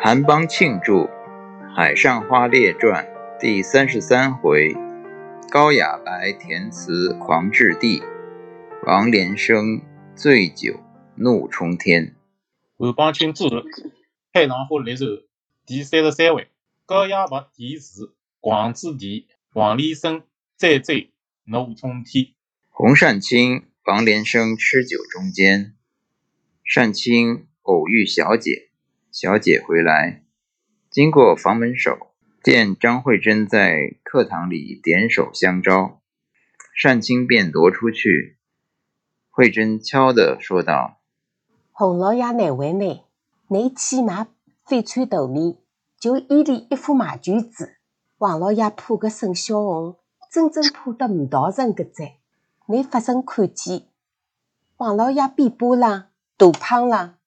[0.00, 1.04] 韩邦庆祝
[1.74, 3.04] 《海上花列传》
[3.40, 4.74] 第三十三回：
[5.50, 8.02] 高雅白填词狂掷地，
[8.86, 9.80] 王连生
[10.14, 10.80] 醉酒
[11.16, 12.14] 怒冲天。
[12.78, 13.46] 韩邦庆注
[14.32, 15.08] 《海上花列传》
[15.64, 16.48] 第三十三回：
[16.84, 20.22] 高雅白填词狂掷地，王连生
[20.58, 20.94] 醉酒
[21.44, 22.34] 怒冲天。
[22.68, 25.74] 洪善清、王连生吃酒中间，
[26.62, 28.63] 善清偶遇小姐。
[29.14, 30.24] 小姐回来，
[30.90, 32.08] 经过房门首，
[32.42, 36.00] 见张慧珍在课堂里点手相招，
[36.82, 38.38] 单清便踱出去。
[39.30, 40.98] 慧珍悄地说道
[41.70, 43.04] ：“洪老爷难为呢，
[43.46, 44.26] 你去买
[44.66, 45.60] 翡翠豆米，
[46.00, 47.76] 就伊里一副马驹子。
[48.18, 49.96] 王老爷怕个沈小红，
[50.28, 52.16] 真正怕得五道人个灾。
[52.66, 53.86] 你发生看见，
[54.78, 57.18] 王老爷变波浪，大胖了。”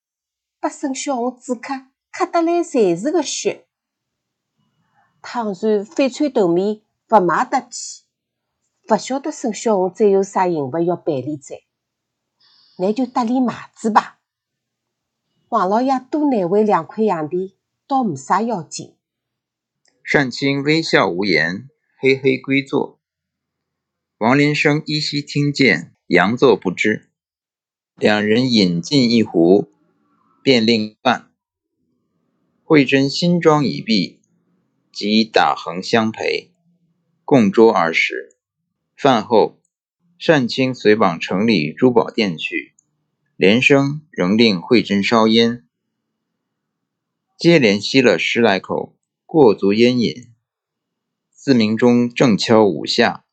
[0.59, 3.67] 把沈小红止咳，咳得来侪是个血。
[5.21, 8.03] 倘然翡翠豆米勿卖得起，
[8.89, 11.61] 勿晓得沈小红再有啥刑罚要办理哉？
[12.79, 14.19] 那就搭理麻子吧。
[15.49, 17.53] 王老爷多难为两块洋钿，
[17.87, 18.95] 倒没啥要紧。
[20.11, 21.69] 单清微笑无言，
[21.99, 22.99] 嘿嘿归坐。
[24.17, 27.11] 王连生依稀听见，佯作不知。
[27.95, 29.71] 两人饮尽一壶。
[30.47, 31.29] 便令饭，
[32.63, 34.21] 慧珍新妆已毕，
[34.93, 36.53] 即打横相陪，
[37.25, 38.37] 共桌而食。
[38.95, 39.59] 饭后，
[40.25, 42.73] 单清随往城里珠宝店去，
[43.35, 45.67] 连生仍令慧珍烧烟，
[47.37, 50.33] 接连吸了十来口，过足烟瘾。
[51.29, 53.25] 自鸣钟正敲五下，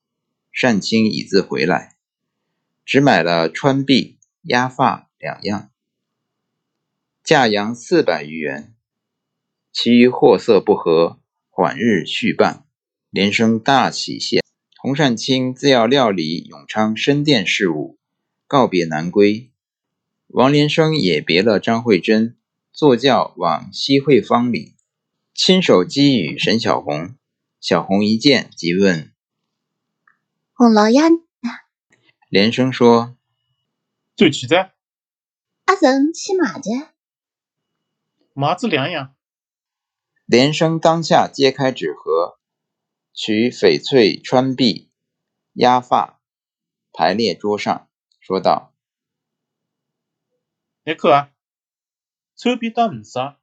[0.60, 1.94] 单清已自回来，
[2.84, 5.70] 只买了穿壁、压发两样。
[7.24, 8.74] 价洋四百余元，
[9.72, 12.66] 其余货色不合，缓日续办。
[13.08, 14.42] 连生大喜谢。
[14.76, 17.98] 洪善清自要料理永昌深殿事务，
[18.46, 19.50] 告别南归。
[20.26, 22.36] 王连生也别了张慧珍，
[22.70, 24.74] 坐轿往西汇坊里，
[25.32, 27.14] 亲手寄与沈小红。
[27.58, 29.10] 小红一见即问
[30.52, 31.00] ：“洪老爷
[32.28, 33.16] 连生说
[34.14, 34.74] ：“最起在
[35.64, 36.88] 阿人去买的。”
[38.36, 39.14] 麻子两样。
[40.26, 42.40] 连生当下揭开纸盒，
[43.12, 44.90] 取翡翠穿壁、
[45.52, 46.20] 压发，
[46.92, 48.74] 排列桌上，说道
[50.84, 51.30] ：“你看啊，
[52.36, 53.38] 穿壁倒没少，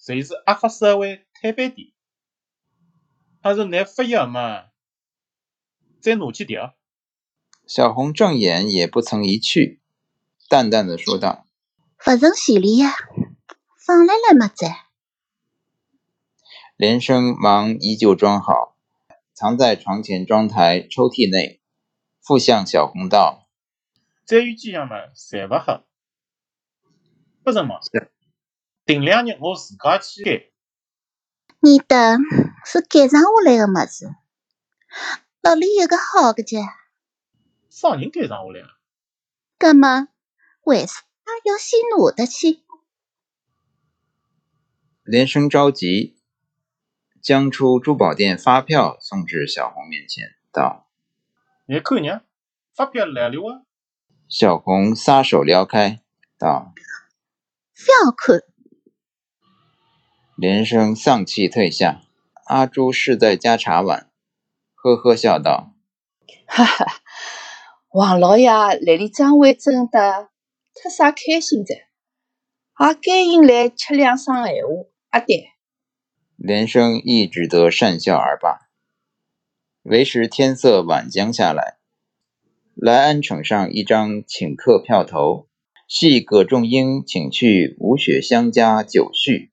[0.00, 1.92] 侪是阿发社会摊板店。
[3.42, 4.70] 还是拿发药嘛，
[6.00, 6.74] 再拿去调。”
[7.68, 9.82] 小红正眼也不曾移去，
[10.48, 11.46] 淡淡的说道
[12.02, 12.94] ：“不成行李呀。”
[13.84, 14.66] 放来了么子？
[16.76, 18.76] 连生忙依旧装好，
[19.34, 21.60] 藏在床前妆台抽屉内，
[22.20, 23.48] 复向小红道
[24.24, 25.82] ：“再有几样嘛，侪勿好，
[27.42, 27.80] 不成么？
[28.84, 30.52] 顶两日我自家去改。
[31.58, 32.18] 你的
[32.64, 34.14] 是改上下来的么子？
[35.40, 36.60] 哪里有个好的家？
[37.68, 38.78] 啥人改上下来啊？
[39.58, 40.06] 干嘛？
[40.62, 41.02] 为啥
[41.44, 42.61] 要先拿得去？
[45.04, 46.16] 连声着急，
[47.20, 50.88] 将出珠宝店发票送至小红面前，道
[51.66, 52.20] ：“你看呢？
[52.74, 53.62] 发票来了啊！”
[54.28, 56.00] 小红撒手撩开，
[56.38, 56.72] 道
[57.74, 58.42] ：“不要看。”
[60.38, 62.02] 连声丧气退下。
[62.46, 64.10] 阿朱是在加茶碗，
[64.74, 65.74] 呵呵笑道
[66.46, 66.86] ：“哈哈，
[67.90, 70.30] 王老爷来里张慧珍的，
[70.74, 71.74] 特啥开心着？
[71.74, 75.50] 也该应来吃两双闲话。”阿爹，
[76.36, 78.70] 连生亦只得讪笑而罢。
[79.82, 81.76] 为时天色晚将下来，
[82.74, 85.48] 来安呈上一张请客票头，
[85.86, 89.50] 系葛仲英请去吴雪香家酒叙。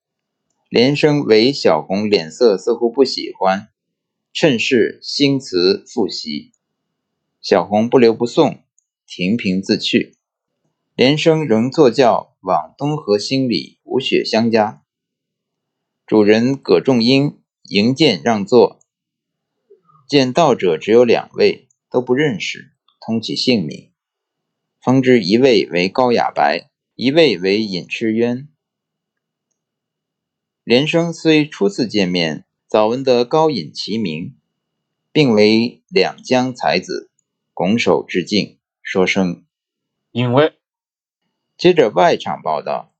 [0.69, 3.67] 连生为小红脸色似乎不喜欢，
[4.31, 6.53] 趁势兴辞复席。
[7.41, 8.63] 小红不留不送，
[9.05, 10.15] 停凭自去。
[10.95, 14.83] 连生仍坐轿往东河兴里吴雪香家。
[16.09, 17.39] 主人葛仲英
[17.69, 18.79] 迎见让座，
[20.07, 23.91] 见道者只有两位，都不认识，通起姓名，
[24.81, 28.47] 方知一位为高雅白，一位为尹赤渊。
[30.63, 34.35] 连生虽初次见面，早闻得高尹齐名，
[35.11, 37.11] 并为两江才子，
[37.53, 39.45] 拱手致敬，说声
[40.09, 40.53] 因为。
[41.55, 42.91] 接着外场报道。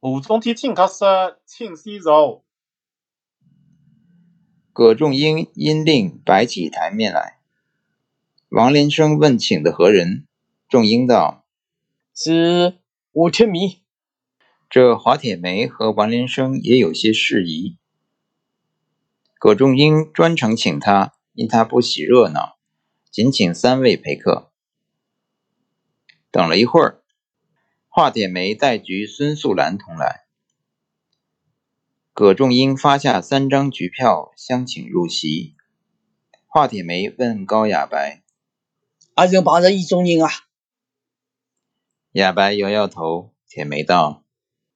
[0.00, 1.04] 吴总提请客时，
[1.44, 2.42] 请洗手。
[4.72, 7.40] 葛仲英因令摆起台面来。
[8.48, 10.26] 王连生问请的何人？
[10.70, 11.44] 仲英道
[12.16, 12.78] ：“是
[13.12, 13.82] 吴铁梅。”
[14.70, 17.76] 这华铁梅和王连生也有些事宜。
[19.38, 22.56] 葛仲英专程请他，因他不喜热闹，
[23.10, 24.50] 仅请三位陪客。
[26.30, 26.99] 等了一会儿，
[27.92, 30.20] 华铁梅带局孙素兰同来。
[32.12, 35.56] 葛仲英发下三张局票，相请入席。
[36.46, 38.22] 华铁梅问高雅白
[39.14, 40.30] ：“阿人碰着意中人啊？”
[42.14, 43.32] 雅白摇摇头。
[43.48, 44.22] 铁梅道：“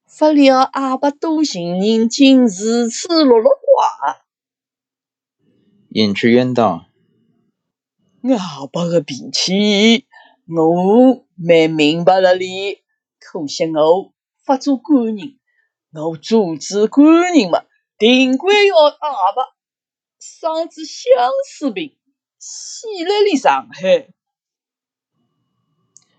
[0.05, 4.17] 发了阿伯多情人竟如此落落寡。”
[5.87, 6.87] 尹志渊道
[8.37, 10.05] ：“阿伯的脾气，
[10.47, 12.83] 我蛮明白了哩。
[13.31, 14.13] 可惜我
[14.45, 15.39] 不做官人。”
[15.95, 17.63] 我主持官人嘛，
[17.97, 19.55] 定归要阿爸
[20.19, 21.97] 生子相思病，
[22.37, 24.09] 死在了上海。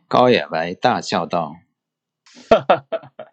[0.08, 1.56] 高雅白大笑道
[2.48, 3.32] ：“哈哈哈哈！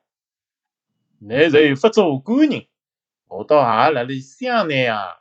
[1.19, 2.67] 你若不做官人，
[3.29, 5.19] 我倒还辣里想你啊。”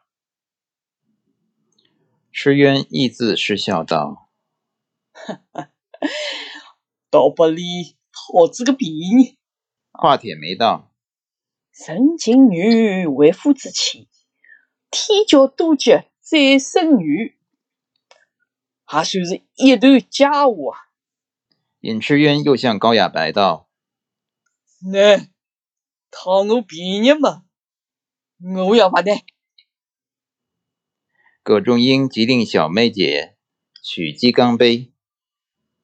[2.32, 4.28] 石渊亦自失笑道
[5.14, 5.70] ：“哈 哈，
[7.10, 8.88] 倒不理好这个病。”
[9.90, 10.92] 华铁没到。
[11.72, 14.08] 神情女为夫之妻，
[14.90, 17.38] 天教多吉再生女，
[18.84, 20.92] 还算是一段佳话啊！
[21.80, 23.70] 尹赤渊又向高雅白道
[24.92, 25.16] ：“那
[26.10, 27.44] 讨我便宜嘛，
[28.66, 29.12] 我要发呢。”
[31.42, 33.36] 葛仲英即令小妹姐
[33.82, 34.92] 取鸡缸杯。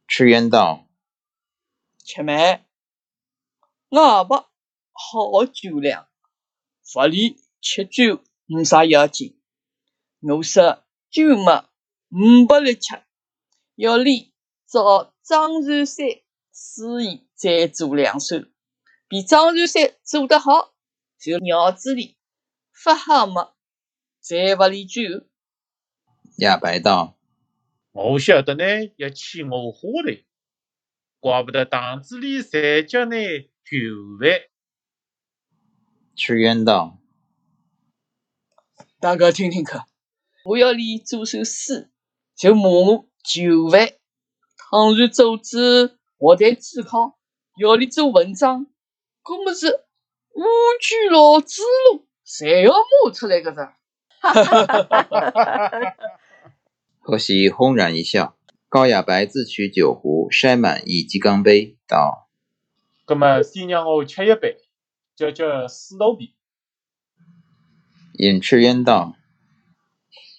[0.07, 0.87] 赤渊道
[2.09, 2.65] ：“且妹，
[3.91, 4.49] 阿伯。”
[5.01, 6.09] 好酒量，
[6.93, 9.41] 不里吃酒没啥要紧。
[10.21, 11.69] 我说酒嘛，
[12.09, 13.01] 唔不来吃，
[13.77, 14.33] 要你
[14.67, 16.07] 找张瑞山
[16.51, 18.45] 司仪再做两手，
[19.07, 20.75] 比张瑞山做得好，
[21.21, 22.17] 就鸟子里
[22.83, 23.53] 不好嘛，
[24.19, 25.03] 再不离酒。
[26.39, 27.17] 亚白道
[27.93, 28.65] ：“我晓得呢，
[28.97, 30.27] 要起我喝嘞，
[31.21, 33.79] 怪不得档子里才叫你酒
[34.21, 34.41] 饭。”
[36.15, 36.99] 屈原道
[39.01, 39.87] ：“大家听听看，
[40.45, 41.91] 我要你做首诗，
[42.37, 43.95] 就骂我就饭。
[44.57, 47.19] 倘若组织我在自考，
[47.59, 48.67] 要你做文章，
[49.23, 49.69] 可么是
[50.35, 50.43] 乌
[50.81, 51.63] 句老子
[51.93, 53.61] 路，谁要骂出来个子？”
[54.21, 55.97] 哈哈哈哈哈哈！
[57.01, 58.38] 贺喜轰然一笑。
[58.71, 62.29] 高雅白自取酒壶，筛满一鸡缸杯，道
[63.09, 64.59] ：“那么先让我吃一杯。”
[65.17, 66.37] 叫叫四刀比。
[68.13, 69.17] 尹赤渊道：“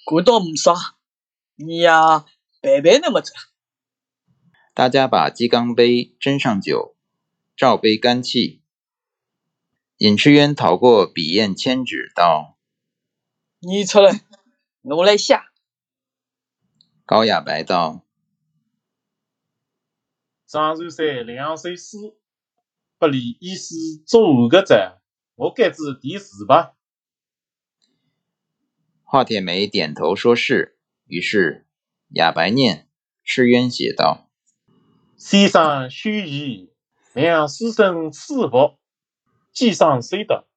[0.06, 0.74] 这倒没啥，
[1.56, 2.26] 你呀
[2.62, 3.34] 白白那么着。”
[4.76, 6.96] 大家把鸡缸杯斟上酒，
[7.58, 8.62] 照杯干气。
[9.98, 12.60] 尹赤渊讨过笔砚千纸，道
[13.60, 14.22] ：“你出来，
[14.84, 15.48] 我来下。”
[17.08, 18.06] 高雅白道
[20.50, 21.98] ：“张瑞山两首诗。”
[22.98, 23.75] 不离意思
[24.06, 25.01] 做个者，
[25.36, 26.76] 我该子第四吧。
[29.04, 30.78] 华铁梅点头说是。
[31.06, 31.66] 于是
[32.09, 32.90] 雅白念，
[33.23, 34.30] 赤渊写道
[35.16, 36.71] ：“先生须臾，
[37.14, 38.78] 两师生赐福，
[39.54, 40.50] 既上虽得，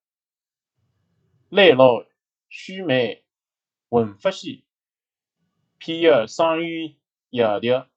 [1.48, 2.04] 来老
[2.48, 3.24] 须眉
[3.88, 4.64] 闻发兮，
[5.78, 6.98] 偏要上于
[7.30, 7.88] 雅调，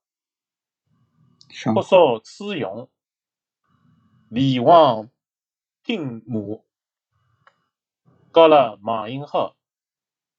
[1.73, 2.89] 不少此用。”
[4.29, 5.09] 李王
[5.83, 6.65] 听母，
[8.31, 9.55] 告了马英后，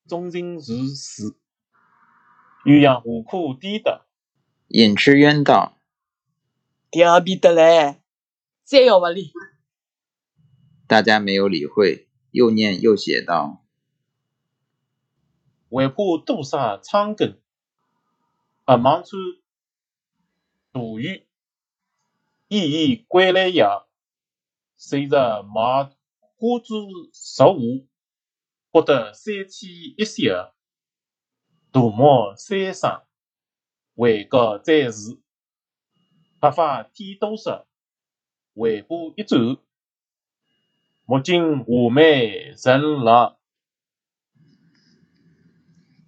[0.06, 1.38] 忠心如死，
[2.64, 4.06] 鸳鸯何苦低得？
[4.68, 5.78] 尹赤渊道
[6.90, 8.02] ：“调皮得来，
[8.64, 9.32] 再要不理。”
[10.88, 13.64] 大家没有理会，又念又写道
[15.70, 15.94] ：“为怕
[16.24, 17.40] 杜杀苍根，
[18.64, 19.16] 而忙出
[20.76, 21.26] 杜宇。”
[22.48, 23.64] 意义归来也，
[24.76, 27.88] 随着马花珠十五，
[28.70, 30.52] 获得三千一血，
[31.72, 33.02] 杜莫三生，
[33.94, 35.18] 为告在世，
[36.38, 37.66] 白发天都色，
[38.52, 39.56] 为补一转，
[41.04, 43.38] 目今华美人乐。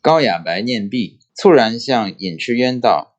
[0.00, 3.17] 高雅白念毕，猝然向尹赤渊道。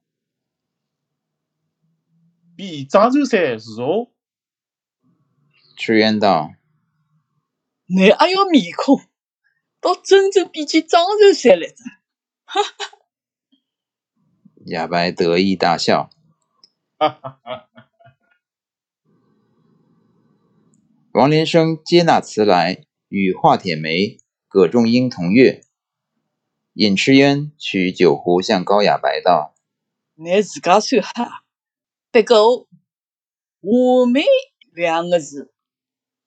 [2.59, 4.11] 比张瑞山如何？
[5.77, 6.51] 赤渊道
[7.87, 8.99] ：“你还要面孔，
[9.79, 11.75] 倒真正比起张柔山来着。”
[12.43, 12.97] 哈哈。
[14.65, 16.09] 哑白得意大笑。
[16.97, 17.69] 哈哈哈！
[21.13, 24.17] 王连生接纳词来，与华铁梅、
[24.49, 25.61] 葛仲英同乐。
[26.73, 29.55] 尹赤渊取酒壶向高雅白道
[30.15, 31.45] ：“你自家算哈，
[32.11, 32.67] 不过
[33.61, 34.23] 画眉
[34.73, 35.53] 两个字，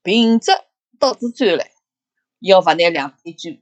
[0.03, 0.53] 凭着
[0.99, 1.65] 倒是转了，
[2.39, 3.59] 要罚你两杯酒。”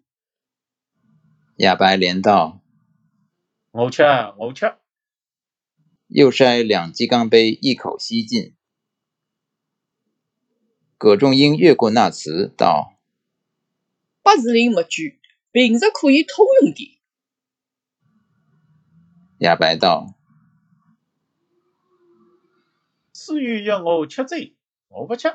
[1.56, 2.60] 哑白连道
[3.72, 4.02] ：“我吃，
[4.38, 4.74] 我吃。”
[6.08, 8.56] 又筛两鸡缸杯，一口吸尽。
[10.98, 12.98] 葛仲英越过那词道
[14.22, 15.04] ：“八字林没酒。”
[15.52, 17.00] 平时可以通用的。
[19.38, 20.14] 哑白道
[23.30, 24.56] ：“至于要我吃醉，
[24.88, 25.32] 我不吃。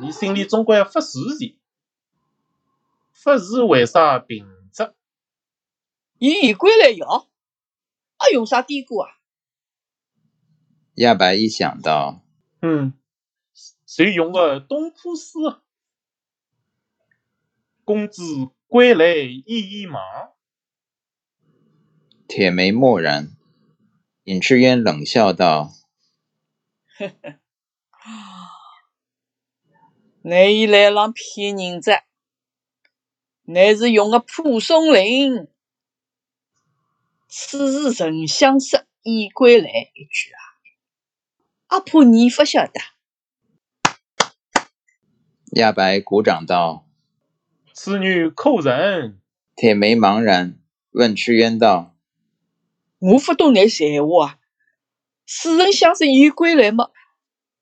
[0.00, 1.58] 你心里总归要发誓的。
[3.10, 4.94] 发誓为啥凭着？
[6.18, 7.28] 伊一归来要，
[8.16, 9.10] 还用啥典故啊？”
[10.94, 12.22] 亚白一想到，
[12.62, 12.92] 嗯，
[13.84, 15.32] 谁用个东坡诗？
[17.84, 18.22] 公子。
[18.66, 20.02] 归来意已忙。
[22.26, 23.36] 铁梅默然。
[24.24, 25.70] 尹赤渊冷笑道
[26.96, 27.30] ：“呵呵，
[30.22, 31.90] 来让骗人子，
[33.42, 35.48] 你是用个蒲松龄
[37.26, 40.38] ‘此时曾相识已归来’一句啊？
[41.66, 42.80] 阿婆你不晓得。”
[45.56, 46.86] 亚白鼓掌道。
[47.72, 49.20] 此女可人？
[49.56, 50.60] 铁梅茫然
[50.92, 51.96] 问屈渊道
[53.00, 54.38] ：“我不懂那闲话啊！
[55.26, 56.90] 此人相识已归来嘛？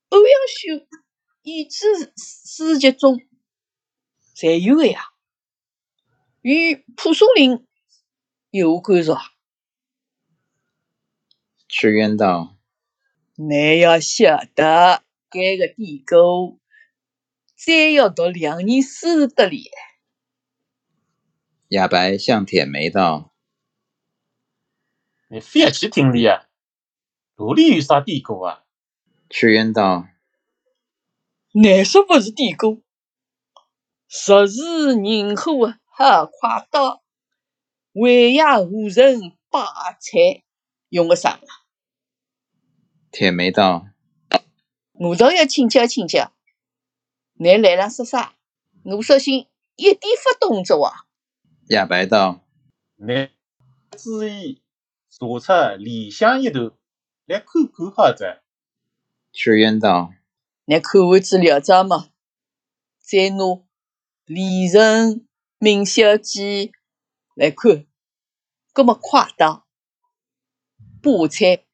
[0.09, 0.87] 欧阳修、
[1.43, 3.19] 以至诗集中
[4.37, 5.01] 侪有的呀，
[6.41, 7.67] 与蒲松龄
[8.51, 9.19] 有关着？”
[11.69, 12.59] 赤渊道
[13.37, 16.61] ：“你要晓得，这个典故，
[17.57, 19.71] 再要读两年书得哩。”
[21.69, 23.33] 哑白向铁梅道
[25.29, 26.51] ：“你非要去听的呀？
[27.37, 28.65] 这里有啥地沟啊？”
[29.29, 30.07] 屈原道
[31.55, 32.83] ：“难说不是地沟，
[34.09, 37.03] 实是人火哈快刀，
[37.93, 40.43] 为呀无人把菜
[40.91, 41.41] 用个啥？”
[43.11, 43.89] 铁梅道
[44.93, 46.33] ：“我倒要请教请教，
[47.35, 48.35] 你来了说啥？
[48.85, 49.47] 我索性
[49.77, 51.07] 一点不动着啊！”
[51.69, 52.45] 亚白道
[52.97, 53.31] ：“你
[53.97, 54.63] 注意
[55.09, 56.73] 查出理想一段
[57.27, 58.43] 来看看好子。”
[59.33, 60.13] 赤渊道
[60.67, 62.11] ：“你看完资料章嘛，
[62.99, 63.65] 再拿
[64.25, 65.27] 李仁
[65.59, 66.71] 明小姐
[67.35, 67.87] 来看，
[68.75, 69.67] 搿么快刀
[71.03, 71.65] 把菜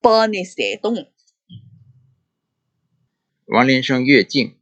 [0.00, 1.06] 帮你煽动。”
[3.46, 4.60] 王连生越境，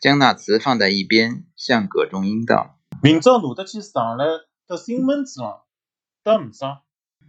[0.00, 2.78] 将那词放在一边，向葛仲英道。
[3.02, 5.64] 明朝拿得去上了到新门子上，
[6.22, 6.82] 得唔上？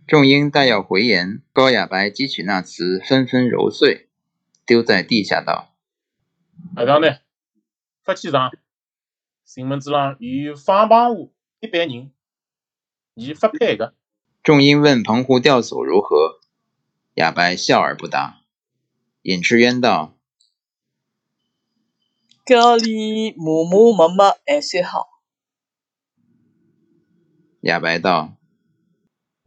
[0.09, 4.09] 仲英待要回言，高雅白汲取那词，纷纷揉碎，
[4.65, 5.75] 丢在地下道
[6.75, 7.19] ：“阿长呢？
[8.03, 8.51] 发起上，
[9.45, 12.11] 新门子上有方帮户一百人，
[13.13, 13.93] 你发配个。”
[14.41, 16.39] 仲英问澎湖钓叟如何，
[17.13, 18.41] 雅白笑而不答。
[19.21, 20.17] 尹志渊道
[22.47, 25.21] ：“家里磨磨磨磨还算好。”
[27.61, 28.37] 雅白道：“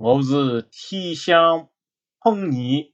[0.04, 1.70] 我是天香
[2.18, 2.92] 碰你，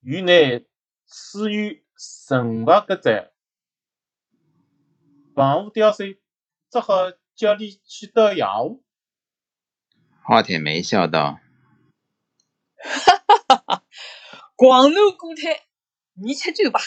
[0.00, 0.66] 与你
[1.06, 3.30] 此于神佛个在，
[5.36, 6.20] 房屋吊水，
[6.68, 8.84] 只好叫你去倒药物。”
[10.26, 11.38] 华铁梅笑道
[12.74, 13.84] ：“哈哈哈哈！
[14.56, 15.68] 广怒孤态，
[16.14, 16.80] 你吃酒吧。”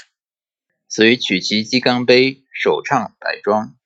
[0.90, 3.78] 遂取其鸡缸杯，首唱白庄。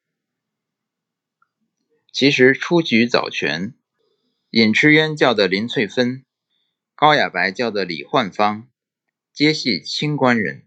[2.11, 3.78] 其实出局早全，
[4.51, 6.25] 尹赤渊叫的林翠芬，
[6.95, 8.67] 高雅白叫的李焕芳，
[9.31, 10.65] 皆系清官人。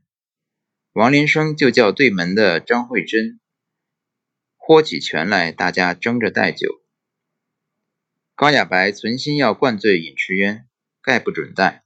[0.93, 3.41] 王林生就叫对门的张慧珍，
[4.57, 6.85] 豁起拳来，大家争着带酒。
[8.37, 10.69] 高雅白存心要灌醉尹赤渊，
[11.03, 11.85] 概不准带。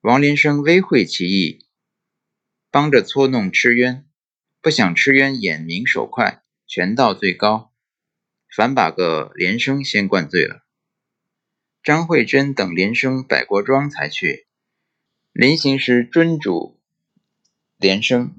[0.00, 1.66] 王林生微会其意，
[2.70, 4.08] 帮着搓弄赤渊，
[4.60, 7.71] 不想赤渊眼明手快，拳到最高。
[8.54, 10.62] 反把个连生先灌醉了。
[11.82, 14.46] 张惠珍等连生摆过庄才去。
[15.32, 16.78] 临行时，尊主
[17.78, 18.34] 连生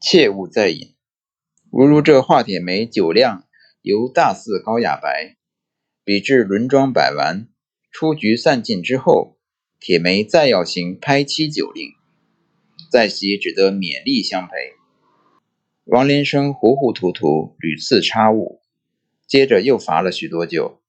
[0.00, 0.94] 切勿再饮。
[1.70, 3.48] 吾如这华铁梅酒量
[3.80, 5.36] 犹大似高雅白，
[6.04, 7.48] 比至轮庄摆完，
[7.90, 9.38] 出局散尽之后，
[9.80, 11.92] 铁梅再要行拍妻酒令，
[12.90, 14.52] 在席只得勉力相陪。
[15.84, 18.61] 王连生糊糊涂涂，屡次插误，
[19.32, 20.82] 接着又罚了许多酒，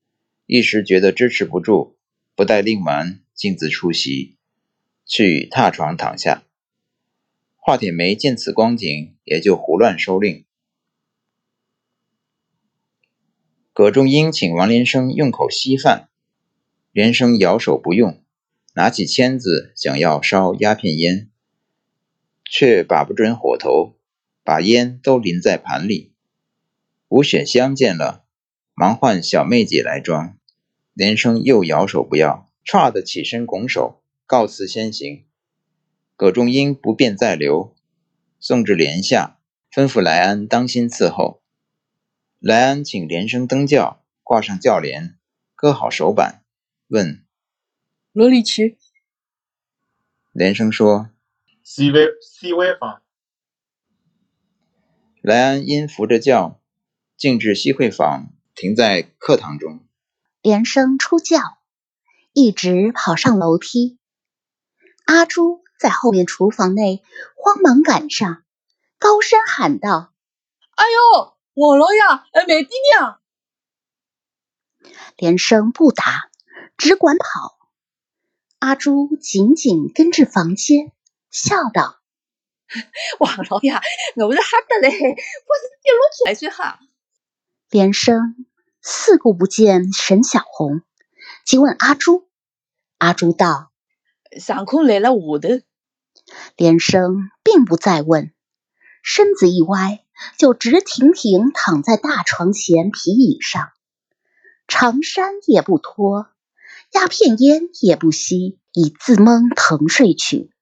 [0.48, 1.96] 一时觉得支持不住，
[2.36, 4.36] 不待令完，径自出席，
[5.06, 6.44] 去榻床躺下。
[7.56, 10.44] 华铁梅见此光景，也就胡乱收令。
[13.72, 16.10] 葛仲英请王连生用口稀饭，
[16.92, 18.22] 连生摇手不用，
[18.76, 21.32] 拿起签子想要烧鸦片烟，
[22.44, 23.96] 却把不准火头，
[24.44, 26.12] 把烟都淋在盘里。
[27.08, 28.23] 吴雪香见了，
[28.76, 30.38] 忙唤小妹姐来装，
[30.94, 34.02] 连生又摇手不要，唰的起身拱手。
[34.26, 35.26] 告辞先行。
[36.16, 37.76] 葛仲英不便再留，
[38.40, 39.38] 送至帘下，
[39.72, 41.44] 吩咐莱安当心伺候。
[42.40, 45.20] 莱安请连声登轿，挂上轿帘，
[45.56, 46.44] 搁好手板，
[46.88, 47.24] 问
[48.12, 48.78] ：“罗里奇？”
[50.32, 51.10] 连声说
[51.62, 53.04] ：“西外西外房。”
[55.22, 56.60] 莱安因扶着轿，
[57.16, 59.80] 径至西会坊，停在课堂中。
[60.42, 61.40] 连声出叫，
[62.34, 64.00] 一直跑上楼梯。
[65.06, 67.04] 阿朱在后面厨房内
[67.36, 68.44] 慌忙赶上，
[69.00, 70.14] 高声喊道
[70.76, 72.00] ：“哎呦！”王老爷，
[72.32, 73.20] 哎，慢点娘！
[75.18, 76.32] 连声不答，
[76.78, 77.60] 只管跑。
[78.60, 80.92] 阿朱紧紧跟至房间，
[81.30, 82.00] 笑道
[83.20, 83.74] ：“王老爷，
[84.16, 85.14] 我是吓得嘞，我是
[85.84, 86.80] 跌落去来水哈。”
[87.74, 88.46] 连生
[88.84, 90.84] 四顾不见沈小红，
[91.44, 92.30] 即问阿朱。
[93.00, 93.72] 阿朱道
[94.40, 95.66] ：“上空来了下头。”
[96.56, 98.32] 连生并不再问，
[99.02, 100.06] 身子一歪。
[100.38, 103.72] 就直挺挺躺在大床前皮椅上，
[104.68, 106.28] 长衫也不脱，
[106.92, 110.54] 鸦片烟也不吸，已自蒙疼睡去。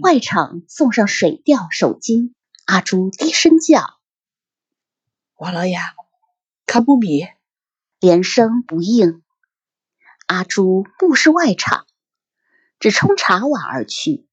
[0.00, 2.32] 外场送上水调手巾，
[2.66, 3.98] 阿朱低声叫
[5.36, 5.76] ：“王老爷，
[6.70, 7.26] 可不米？”
[7.98, 9.24] 连声不应。
[10.28, 11.84] 阿朱目视外场，
[12.78, 14.28] 只冲茶碗而去。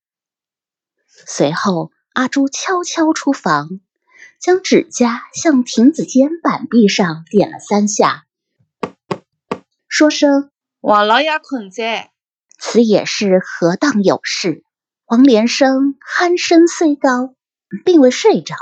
[1.07, 3.81] 随后，阿朱悄悄出房。
[4.39, 8.27] 将指甲向亭子间板壁上点了三下，
[9.87, 12.11] 说声：“王老爷困在。”
[12.59, 14.63] 此也是何当有事。
[15.07, 17.33] 王连生鼾声虽高，
[17.83, 18.55] 并未睡着，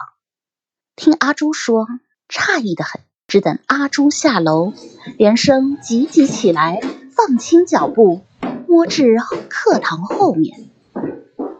[0.95, 1.87] 听阿朱说，
[2.29, 3.04] 诧异的很。
[3.35, 4.71] 只等阿朱下楼，
[5.17, 6.79] 连生急急起来，
[7.11, 8.21] 放轻脚步，
[8.65, 9.17] 摸至
[9.49, 10.69] 课堂后面，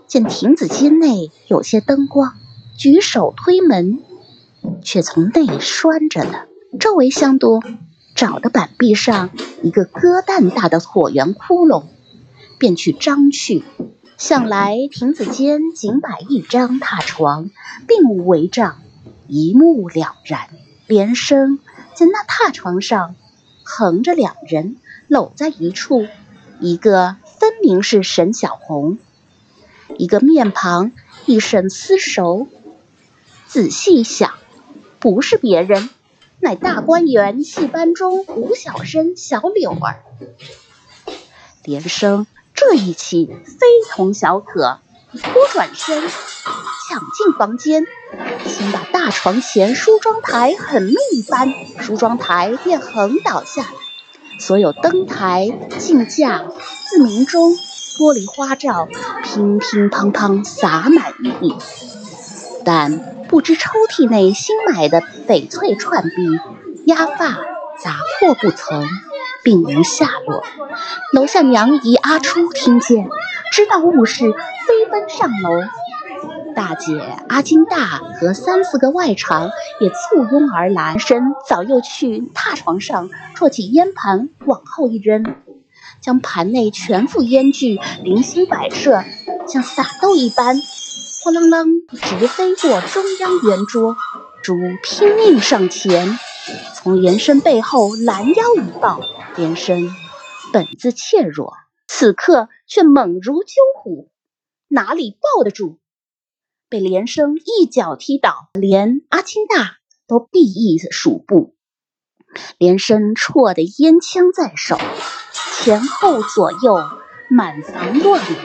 [0.08, 2.36] 见亭子间内有些灯光。
[2.78, 4.00] 举手推门，
[4.84, 6.48] 却从内拴着的。
[6.80, 7.62] 周围相多，
[8.16, 11.84] 找的板壁上一个鸽蛋大的椭圆窟窿，
[12.58, 13.66] 便去张去。
[14.18, 17.50] 想来亭子间仅摆一张榻床，
[17.86, 18.78] 并无围帐，
[19.28, 20.48] 一目了然。
[20.88, 21.58] 连生
[21.96, 23.16] 见那榻床上
[23.64, 24.78] 横着两人
[25.08, 26.08] 搂在一处，
[26.60, 29.00] 一个分明是沈小红，
[29.98, 30.92] 一个面庞
[31.26, 32.48] 一身丝绸。
[33.48, 34.34] 仔细想，
[35.00, 35.90] 不是别人，
[36.40, 40.04] 乃大观园戏班中吴小生小柳儿。
[41.64, 44.80] 连生这一气非同小可，
[45.12, 45.20] 忽
[45.52, 46.04] 转身
[46.88, 47.86] 抢进房间，
[48.46, 53.70] 先把大床前梳妆台狠命一扳，梳妆台便横倒下来，
[54.40, 56.46] 所有灯台镜架
[56.90, 57.54] 自明中
[57.98, 58.88] 玻璃花罩
[59.24, 61.56] 乒乒乓乓洒满一地，
[62.64, 63.14] 但。
[63.28, 66.40] 不知抽屉内新买的翡翠串臂、
[66.86, 67.40] 压发
[67.84, 68.88] 杂货不曾，
[69.44, 70.44] 并无下落。
[71.12, 73.10] 楼下娘姨阿初听见，
[73.52, 75.50] 知道误事，飞奔上楼。
[76.56, 85.36] 大姐阿金大和三四个外场也簇拥而来，身早又去榻床上啜起烟盘，往后一扔，
[86.02, 89.04] 将盘内全副烟具零星摆设，
[89.46, 90.56] 像撒豆一般。
[90.56, 93.98] 哐啷啷，直飞过中央圆桌。
[94.44, 96.20] 猪拼命上前，
[96.76, 99.02] 从连生背后拦腰一抱。
[99.36, 99.90] 连生
[100.54, 101.54] 本自怯弱，
[101.88, 104.12] 此刻却猛如救虎，
[104.68, 105.80] 哪里抱得住？
[106.76, 109.78] 被连生一脚踢倒，连阿青大
[110.10, 111.56] 都避役数步。
[112.58, 114.78] 连生绰的烟枪在手，
[115.54, 116.84] 前后左右
[117.30, 118.36] 满房乱舞。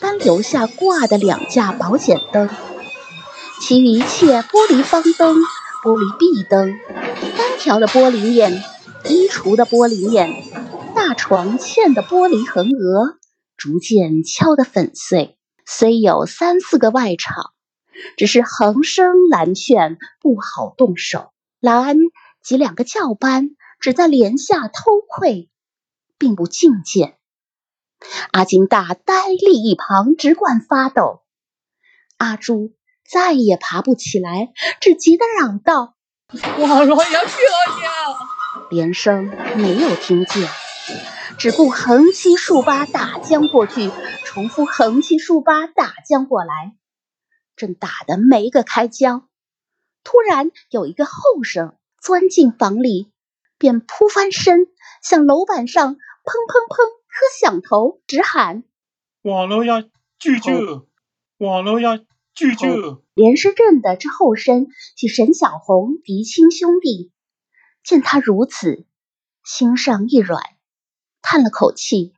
[0.00, 2.48] 单留下挂的两架保险灯，
[3.60, 5.36] 其余一切玻璃方灯、
[5.84, 6.78] 玻璃壁灯、
[7.36, 8.64] 单条的玻璃面、
[9.04, 10.42] 衣橱的玻璃面、
[10.94, 13.18] 大床嵌的玻璃横额，
[13.58, 15.36] 逐渐敲得粉碎。
[15.66, 17.52] 虽有三四个外场，
[18.16, 21.32] 只是横生蓝劝，不好动手。
[21.60, 21.96] 老安
[22.42, 25.48] 及两个教班只在帘下偷窥，
[26.18, 27.16] 并不觐见。
[28.32, 31.22] 阿金大呆立一旁，只管发抖。
[32.16, 32.74] 阿朱
[33.08, 35.94] 再也爬不起来，只急得嚷道
[36.58, 37.20] ：“王老爷漂
[37.80, 37.92] 亮！”
[38.70, 40.48] 连声没有听见，
[41.42, 43.90] 只顾横七竖八打将过去，
[44.24, 46.76] 重复横七竖八打将过来，
[47.56, 49.28] 正打得没个开交。
[50.04, 53.10] 突然有一个后生钻进房里，
[53.58, 54.68] 便扑翻身，
[55.02, 56.76] 向楼板上砰砰砰
[57.08, 58.62] 磕响头，直喊
[59.22, 60.86] ：“王老爷救救！
[61.38, 67.10] 王老爷救救！”连氏认得这后生是沈小红嫡亲兄弟，
[67.82, 68.86] 见他如此，
[69.44, 70.40] 心上一软，
[71.22, 72.12] 叹了口气，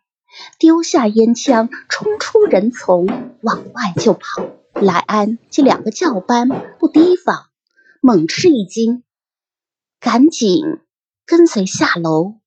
[0.58, 3.06] 丢下烟枪，冲出人丛，
[3.42, 4.20] 往外就跑。
[4.74, 6.48] 来安及两个教班
[6.80, 7.46] 不提防，
[8.00, 9.04] 猛吃一惊，
[10.00, 10.64] 赶紧
[11.26, 12.40] 跟随下楼。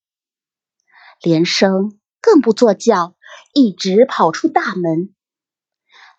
[1.22, 3.16] 连生更不坐轿，
[3.54, 5.14] 一直跑出大门。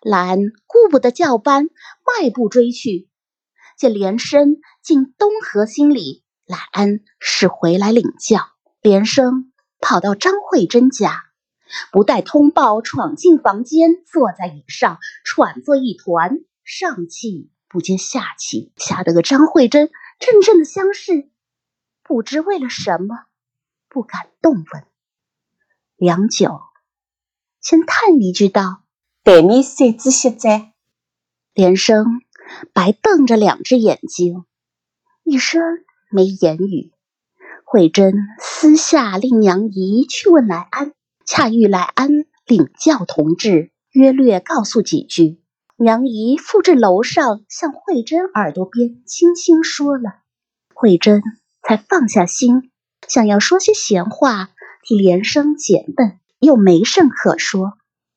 [0.01, 1.69] 兰顾不得教班，
[2.21, 3.07] 迈步追去，
[3.77, 8.49] 见连生进东河心里，兰安是回来领教。
[8.81, 9.48] 连生
[9.79, 11.25] 跑到张慧珍家，
[11.91, 19.89] 不待通报，闯进房间，坐在椅上，喘作一团，上气不接下气，吓得个张慧珍
[20.19, 21.29] 阵阵的相视，
[22.03, 23.25] 不知为了什么，
[23.87, 24.85] 不敢动问。
[25.95, 26.61] 良久，
[27.61, 28.83] 先叹一句道
[29.23, 30.73] ：“对面三子歇在。”
[31.53, 32.21] 连生
[32.73, 34.45] 白瞪着两只眼睛，
[35.23, 35.61] 一声
[36.09, 36.93] 没言语。
[37.71, 40.93] 慧珍私下令娘姨去问来安，
[41.27, 42.09] 恰遇来安
[42.47, 45.43] 领教同志，约略告诉几句。
[45.77, 50.15] 娘姨复至楼上，向慧珍耳朵边轻轻说了，
[50.73, 51.21] 慧珍
[51.61, 52.71] 才放下心，
[53.07, 54.49] 想要说些闲话。
[54.83, 57.73] 替连生解闷，又没甚可说，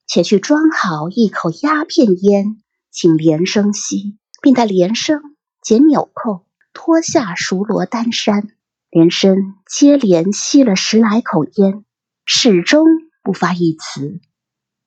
[0.06, 5.20] 且去装好一口鸦片烟，请连生吸，并带连生
[5.60, 8.48] 解纽扣，脱下熟罗单衫。
[8.92, 11.86] 连生接连吸了十来口烟，
[12.26, 12.84] 始终
[13.22, 14.20] 不发一词。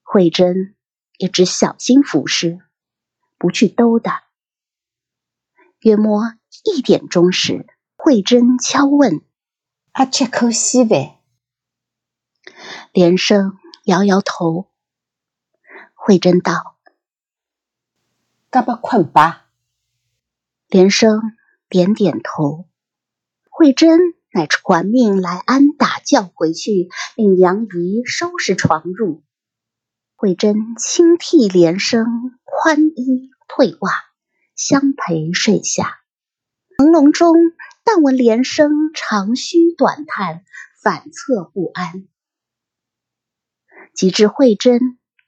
[0.04, 0.76] 慧珍
[1.18, 2.60] 也只小心服侍，
[3.39, 4.26] 不去兜搭。
[5.80, 6.22] 约摸
[6.63, 7.65] 一点钟时，
[7.96, 9.26] 慧珍敲问
[9.94, 11.15] ：“阿吃口稀饭？”
[12.94, 14.72] 连生摇摇头。
[15.96, 16.78] 慧珍道
[18.52, 19.48] ：“噶不困吧？”
[20.70, 21.20] 连生
[21.70, 22.70] 点点头。
[23.58, 24.02] 慧珍
[24.34, 29.22] 乃传命来安打轿回去，令杨姨收拾床褥。
[30.18, 32.06] 慧珍轻替连生
[32.44, 33.94] 宽衣退袜，
[34.58, 36.00] 相陪睡下。
[36.78, 37.34] 朦胧中，
[37.86, 40.44] 但闻连生长吁短叹，
[40.84, 42.10] 反侧不安。
[43.94, 44.82] 及至慧珍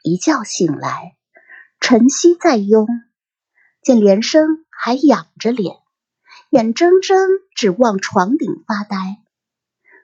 [0.03, 1.15] 一觉醒来，
[1.79, 2.87] 晨曦在拥，
[3.81, 5.77] 见连生还仰着脸，
[6.49, 9.21] 眼睁睁只望床顶发呆。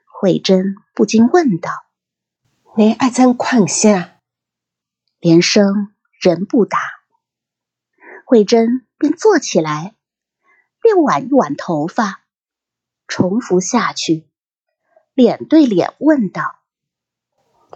[0.04, 1.70] 慧珍不禁问道
[2.76, 4.18] ：“你爱怎困下？”
[5.20, 6.78] 连生仍不答。
[8.26, 9.94] 慧珍便坐起来，
[10.80, 12.22] 便挽一挽头发，
[13.06, 14.28] 重复下去，
[15.14, 16.56] 脸对脸问道。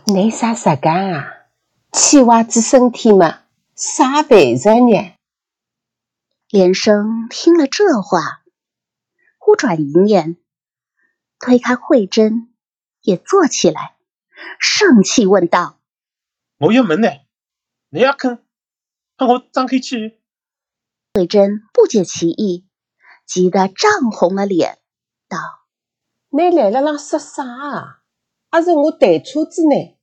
[0.04, 1.34] 你啥时间啊？
[1.92, 3.40] 起娃子身体嘛，
[3.74, 5.14] 啥肥着呢？
[6.50, 8.42] 连生听了这话，
[9.48, 10.36] 忽转一念，
[11.40, 12.54] 推开慧珍，
[13.00, 13.96] 也坐起来，
[14.60, 15.80] 盛气问道
[16.60, 17.08] ：“我要门呢，
[17.88, 18.44] 你要看，
[19.16, 20.20] 看我张开去。”
[21.14, 22.68] 慧珍不解其意，
[23.24, 24.80] 急得涨红了脸，
[25.30, 25.38] 道
[26.28, 28.02] ：“你来了，啷说啥啊？”
[28.52, 29.96] 还是我带车子呢。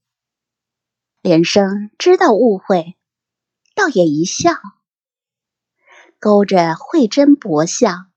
[1.22, 2.98] 连生知道误会，
[3.76, 4.50] 倒也一笑，
[6.18, 8.12] 勾着慧珍脖项，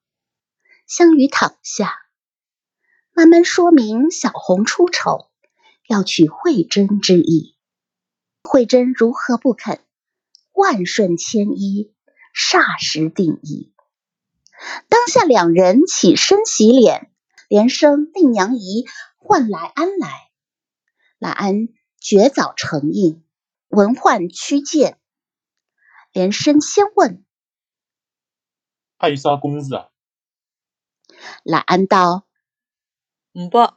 [0.89, 1.95] 相与躺下，
[3.13, 5.31] 慢慢说明小红出丑，
[5.87, 7.55] 要娶慧珍之意。
[8.43, 9.81] 慧珍如何不肯？
[10.53, 11.93] 万顺千依，
[12.35, 13.75] 霎时定义。
[14.89, 17.13] 当下两人起身洗脸，
[17.49, 18.87] 连声令娘姨。
[19.19, 20.31] 唤来安来，
[21.19, 21.69] 来安
[22.01, 23.23] 绝早承应，
[23.69, 24.99] 闻唤屈见，
[26.13, 27.27] 连声先问
[28.97, 29.91] ：“还有啥公事啊？
[31.43, 32.27] 赖安道
[33.33, 33.73] ：“唔不，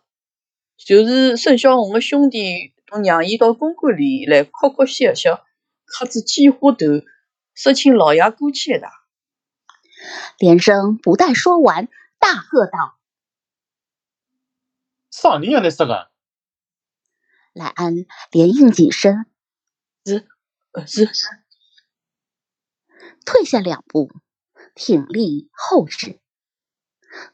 [0.78, 5.46] 就是沈小红的兄弟都让伊到公馆里来哭哭笑笑，
[5.86, 6.86] 喝子几花头，
[7.54, 8.92] 说请老爷过去一趟。”
[10.40, 12.98] 连生不待说完，大喝道
[15.12, 16.10] ：“啥人要来说个？”
[17.54, 19.26] 赖安连应几声
[20.06, 20.28] ：“是，
[20.88, 21.10] 是。”
[23.24, 24.10] 退下两步，
[24.74, 26.20] 挺立后视。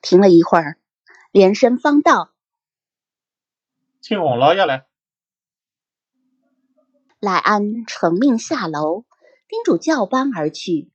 [0.02, 0.78] 停了一会儿，
[1.32, 2.34] 连声方道
[4.02, 4.86] ：“请王老爷来。”
[7.20, 9.06] 赖安承命下楼，
[9.48, 10.92] 叮嘱教班而去。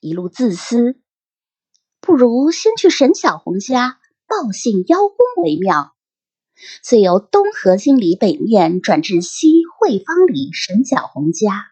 [0.00, 1.00] 一路自私，
[2.00, 5.94] 不如先去沈小红家报信邀功为妙。
[6.82, 11.66] 遂由东河心里北面转至西汇芳里沈小红家。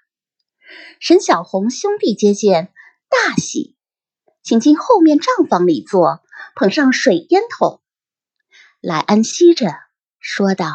[1.00, 2.72] 沈小红兄弟接见，
[3.08, 3.76] 大喜，
[4.42, 6.22] 请进后面账房里坐，
[6.54, 7.80] 捧上水烟筒。
[8.80, 9.66] 来安吸着，
[10.20, 10.66] 说道：“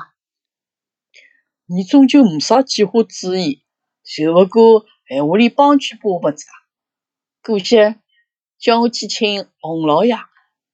[1.66, 3.64] 你终究没啥计划主意，
[4.04, 6.46] 就不过闲话里帮句把不子。
[7.42, 7.96] 过去
[8.60, 10.16] 叫我去请洪老爷，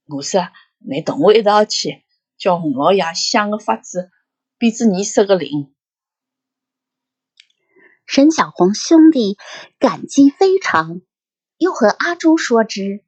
[0.08, 0.50] 我说
[0.80, 2.04] 你同我一道去，
[2.38, 4.12] 叫洪老爷想个法子，
[4.58, 5.74] 逼着你设个灵。”
[8.08, 9.38] 沈小红兄弟
[9.78, 11.02] 感激非常，
[11.60, 13.04] 又和阿朱说之，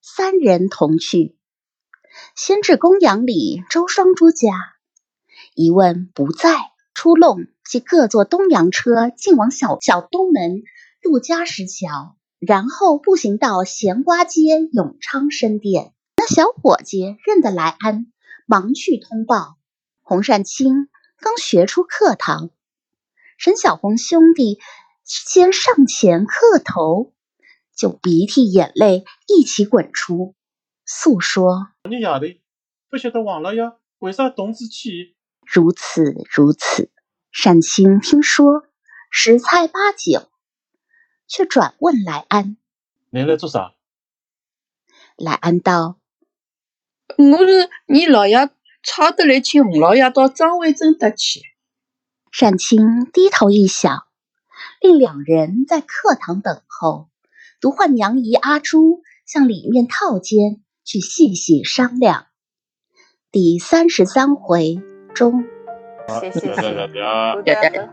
[0.00, 1.36] 三人同去。
[2.36, 4.52] 先至公羊里周双珠家，
[5.56, 10.62] 一问不在，出弄即各坐东洋车进往小小东门
[11.02, 14.40] 陆家石桥，然后步行到咸瓜街
[14.72, 15.92] 永昌申店。
[16.16, 18.06] 那小伙计认得来安，
[18.46, 19.56] 忙去通报。
[20.00, 22.50] 洪善清刚学出课堂。
[23.36, 24.60] 沈小红兄弟
[25.04, 27.12] 先上前磕头，
[27.80, 30.34] 就鼻涕眼泪一起滚出，
[30.84, 32.42] 诉说：“你夜里，
[32.90, 33.62] 不晓得王老爷
[34.00, 35.16] 为啥动之起？
[35.46, 36.90] 如此如此。”
[37.32, 38.64] 善清听说
[39.10, 40.28] 十猜八九，
[41.26, 42.58] 却转问来安
[43.08, 43.72] ：“你来做啥？”
[45.16, 45.98] 来安道
[47.16, 48.50] ：“我是你老爷
[48.82, 51.40] 差得来请洪老爷到张卫镇得去。”
[52.38, 54.06] 单清低头一想，
[54.82, 57.09] 令两人在课堂等候，
[57.60, 62.24] 独唤娘姨阿珠向里面套间去细细商量。
[63.30, 64.80] 第三十三回
[65.14, 65.44] 中。
[66.20, 66.50] 谢谢。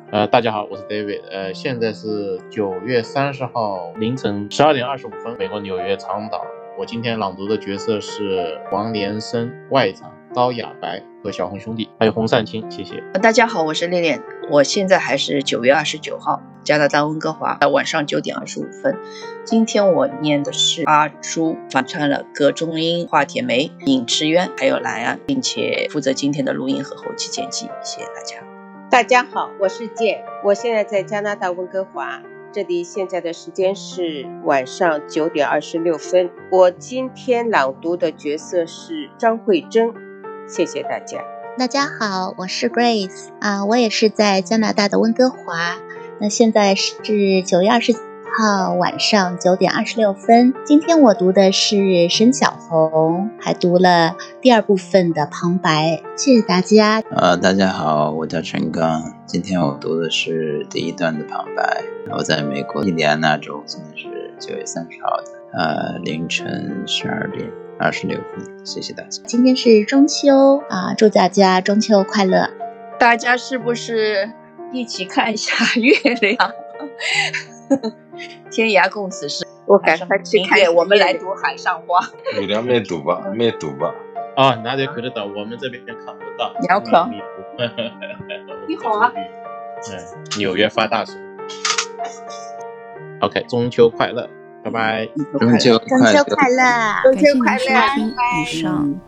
[0.09, 1.21] 呃，大家好，我是 David。
[1.29, 6.45] 呃，现在是九月三十号凌晨十二点二十五分，美国纽约长岛。
[6.79, 10.16] 我今天朗读的角色是王连生外长。
[10.33, 13.01] 高雅白和小红兄弟，还有洪善青，谢谢。
[13.21, 18.95] 大家好，我是恋恋，我现在还是九月二十九号，加拿大温哥华，晚上九点二十五分。
[19.43, 27.67] 今天我念的是阿朱反串了葛中英、华铁梅、尹志渊还有蓝安，并且负责今天的录音和后期剪辑。
[27.81, 28.37] 谢谢大家。
[28.89, 36.29] 大家好，我是剑，我现在在加拿大温哥华，这里现在的时间是晚上九点二十六分。
[36.51, 40.06] 我今天朗读的角色是张慧珍。
[40.47, 41.19] 谢谢大家。
[41.57, 45.75] 大家好，我是 Grace 啊，我也是在加拿大的温哥华。
[46.19, 50.53] 那现在是九月二十号晚上九点二十六分。
[50.65, 56.01] 今天我读的是沈小红，还读了第二部分的旁白。
[56.15, 57.01] 谢谢大家。
[57.11, 59.03] 呃，大家好，我叫陈刚。
[59.25, 61.83] 今天我读的是第一段的旁白。
[62.15, 67.51] 我在美国印第安纳州，现在是九月三十号的呃凌晨十二点。
[67.79, 69.21] 二十六分，谢谢大家。
[69.25, 72.49] 今天是中秋啊，祝大家中秋快乐！
[72.97, 74.31] 大家是不是
[74.71, 76.51] 一起看一下月亮？
[78.49, 79.45] 天涯共此时。
[79.67, 80.73] 我赶快去看。
[80.73, 81.99] 我们来读海上花。
[82.39, 83.21] 月亮没读吧？
[83.35, 83.93] 没读吧？
[84.35, 85.25] 啊，哪里看得到？
[85.25, 86.53] 我们这边看不到。
[86.59, 87.11] 你要看？
[88.67, 89.11] 你好啊。
[89.91, 89.93] 嗯，
[90.39, 91.13] 纽约发大水。
[93.21, 94.27] OK，中秋快乐。
[94.69, 95.07] 拜拜，
[95.39, 97.59] 中秋中秋快乐，中秋快乐！
[97.59, 98.99] 感谢您收听以上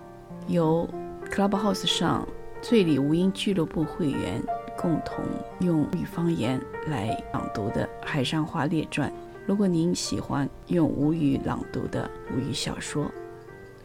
[0.48, 0.90] 由
[1.30, 2.28] Clubhouse 上
[2.62, 4.42] 醉里吴音俱乐部会员
[4.78, 5.24] 共同
[5.60, 9.10] 用吴语方言来朗读的《海上花列传》。
[9.46, 13.06] 如果您喜欢用吴语朗读的吴语小说，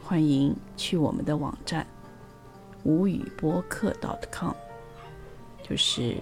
[0.02, 1.86] 欢迎去我们的网站
[2.84, 3.92] 吴语播客
[4.30, 4.52] .com，
[5.68, 6.16] 就是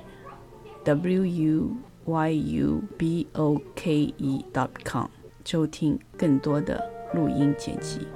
[0.85, 5.07] W U Y U B O K E dot .com。
[5.45, 6.83] 收听更多的
[7.15, 8.07] 录音剪辑，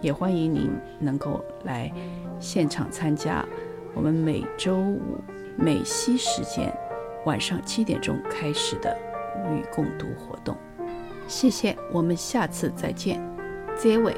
[0.00, 1.92] 也欢迎您能够来
[2.40, 3.44] 现场参加
[3.94, 5.00] 我们每周五
[5.56, 6.72] 美西时间
[7.24, 8.96] 晚上七点钟开始的
[9.50, 10.56] 与共读活动。
[11.26, 13.20] 谢谢，我们下次再见。
[13.76, 14.14] 再会。